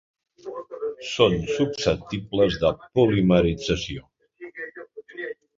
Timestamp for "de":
2.65-2.73